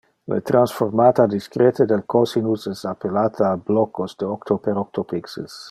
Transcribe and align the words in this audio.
Le 0.31 0.37
transformata 0.49 1.25
discrete 1.33 1.85
del 1.91 2.03
cosinus 2.13 2.65
es 2.73 2.83
applicate 2.95 3.47
a 3.49 3.53
blocos 3.69 4.17
de 4.23 4.31
octo 4.37 4.59
per 4.65 4.79
octo 4.85 5.07
pixels. 5.15 5.59